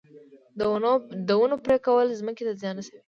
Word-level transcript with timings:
د 1.27 1.29
ونو 1.39 1.55
پرې 1.65 1.77
کول 1.85 2.07
ځمکې 2.19 2.43
ته 2.47 2.51
زیان 2.61 2.75
رسوي 2.77 2.97